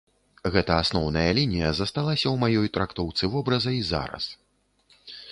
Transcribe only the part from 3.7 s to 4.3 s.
і зараз.